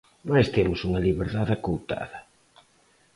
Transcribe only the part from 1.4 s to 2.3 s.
acoutada.